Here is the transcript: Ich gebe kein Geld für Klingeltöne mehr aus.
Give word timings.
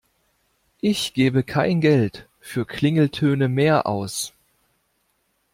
Ich 0.79 1.13
gebe 1.13 1.43
kein 1.43 1.79
Geld 1.79 2.27
für 2.39 2.65
Klingeltöne 2.65 3.47
mehr 3.49 3.85
aus. 3.85 4.33